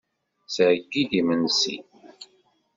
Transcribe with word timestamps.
Tettheyyi-d 0.39 1.11
imensi. 1.19 1.77